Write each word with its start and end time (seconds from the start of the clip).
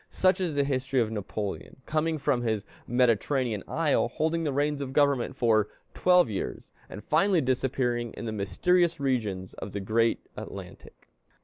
Such 0.09 0.41
is 0.41 0.55
the 0.55 0.63
history 0.63 0.99
of 0.99 1.11
Napoleon, 1.11 1.83
coming 1.85 2.17
from 2.17 2.41
his 2.41 2.65
Mediterranean 2.87 3.61
isle, 3.67 4.07
holding 4.07 4.43
the 4.43 4.51
reins 4.51 4.81
of 4.81 4.93
government 4.93 5.35
for 5.35 5.67
twelve 5.93 6.27
years, 6.27 6.71
and 6.89 7.03
finally 7.03 7.39
disappearing 7.39 8.11
in 8.15 8.25
the 8.25 8.31
mysterious 8.31 8.99
regions 8.99 9.53
of 9.53 9.73
the 9.73 9.79
great 9.79 10.19
Atlantic. 10.35 11.07